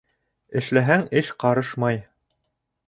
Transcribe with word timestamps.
Эшләһәң, 0.61 1.05
эш 1.21 1.31
ҡарышмай. 1.45 2.05